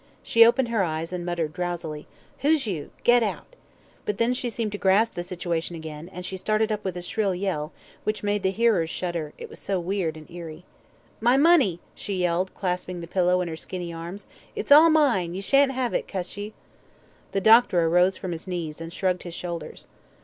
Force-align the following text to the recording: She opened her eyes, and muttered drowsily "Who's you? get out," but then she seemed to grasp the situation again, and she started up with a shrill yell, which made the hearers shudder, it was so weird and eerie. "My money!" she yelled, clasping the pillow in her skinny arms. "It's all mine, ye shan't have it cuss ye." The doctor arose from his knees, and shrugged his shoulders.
She 0.23 0.43
opened 0.43 0.69
her 0.69 0.81
eyes, 0.83 1.13
and 1.13 1.23
muttered 1.23 1.53
drowsily 1.53 2.07
"Who's 2.39 2.65
you? 2.65 2.89
get 3.03 3.21
out," 3.21 3.55
but 4.03 4.17
then 4.17 4.33
she 4.33 4.49
seemed 4.49 4.71
to 4.71 4.79
grasp 4.79 5.13
the 5.13 5.23
situation 5.23 5.75
again, 5.75 6.09
and 6.11 6.25
she 6.25 6.37
started 6.37 6.71
up 6.71 6.83
with 6.83 6.97
a 6.97 7.03
shrill 7.03 7.35
yell, 7.35 7.71
which 8.03 8.23
made 8.23 8.41
the 8.41 8.49
hearers 8.49 8.89
shudder, 8.89 9.33
it 9.37 9.47
was 9.47 9.59
so 9.59 9.79
weird 9.79 10.17
and 10.17 10.27
eerie. 10.31 10.65
"My 11.19 11.37
money!" 11.37 11.79
she 11.93 12.15
yelled, 12.15 12.51
clasping 12.55 13.01
the 13.01 13.05
pillow 13.05 13.41
in 13.41 13.47
her 13.47 13.55
skinny 13.55 13.93
arms. 13.93 14.25
"It's 14.55 14.71
all 14.71 14.89
mine, 14.89 15.35
ye 15.35 15.41
shan't 15.41 15.73
have 15.73 15.93
it 15.93 16.07
cuss 16.07 16.35
ye." 16.35 16.55
The 17.31 17.41
doctor 17.41 17.85
arose 17.85 18.17
from 18.17 18.31
his 18.31 18.47
knees, 18.47 18.81
and 18.81 18.91
shrugged 18.91 19.21
his 19.21 19.35
shoulders. 19.35 19.85